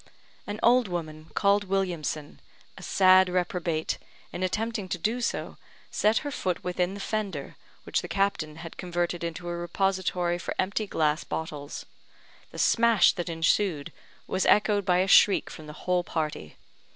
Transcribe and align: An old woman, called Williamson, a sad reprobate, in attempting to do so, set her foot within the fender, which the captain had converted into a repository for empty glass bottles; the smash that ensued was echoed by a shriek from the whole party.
An 0.47 0.59
old 0.63 0.87
woman, 0.87 1.29
called 1.35 1.65
Williamson, 1.65 2.39
a 2.75 2.81
sad 2.81 3.29
reprobate, 3.29 3.99
in 4.33 4.41
attempting 4.41 4.89
to 4.89 4.97
do 4.97 5.21
so, 5.21 5.57
set 5.91 6.17
her 6.25 6.31
foot 6.31 6.63
within 6.63 6.95
the 6.95 6.99
fender, 6.99 7.55
which 7.83 8.01
the 8.01 8.07
captain 8.07 8.55
had 8.55 8.77
converted 8.79 9.23
into 9.23 9.47
a 9.47 9.55
repository 9.55 10.39
for 10.39 10.55
empty 10.57 10.87
glass 10.87 11.23
bottles; 11.23 11.85
the 12.49 12.57
smash 12.57 13.13
that 13.13 13.29
ensued 13.29 13.91
was 14.25 14.47
echoed 14.47 14.85
by 14.85 14.97
a 15.01 15.07
shriek 15.07 15.51
from 15.51 15.67
the 15.67 15.73
whole 15.85 16.03
party. 16.03 16.57